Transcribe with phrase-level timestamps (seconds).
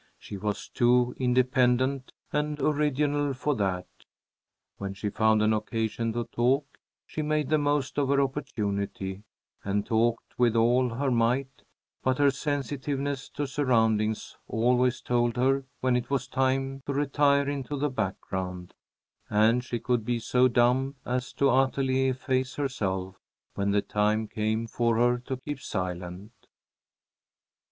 [0.17, 3.85] She was too independent and original for that.
[4.77, 9.21] When she found an occasion to talk, she made the most of her opportunity,
[9.63, 11.61] and talked with all her might,
[12.01, 17.77] but her sensitiveness to surroundings always told her when it was time to retire into
[17.77, 18.73] the background,
[19.29, 23.19] and she could be so dumb as to utterly efface herself
[23.53, 26.31] when the time came for her to keep silent.